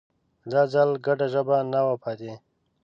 دا 0.51 0.61
ځل 0.73 0.89
ګډه 1.05 1.27
ژبه 1.33 1.57
نه 1.73 1.81
وه 1.85 1.95
پاتې 2.03 2.33